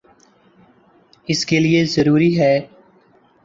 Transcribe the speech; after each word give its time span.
اس 1.27 1.45
کے 1.45 1.59
لئیے 1.59 1.83
ضروری 1.85 2.31
ہے 2.39 2.53